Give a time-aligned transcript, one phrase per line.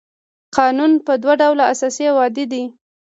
[0.57, 2.63] قانون په دوه ډوله اساسي او عادي دی.